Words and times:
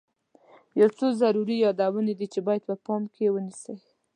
یو 0.79 0.89
څو 0.97 1.07
ضروري 1.21 1.55
یادونې 1.65 2.13
دي 2.19 2.27
چې 2.33 2.39
باید 2.47 2.63
په 2.69 2.75
پام 2.85 3.03
کې 3.13 3.25
ونیسئ. 3.33 3.75